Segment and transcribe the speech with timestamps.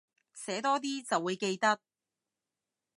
[0.33, 1.79] 寫多啲就會記得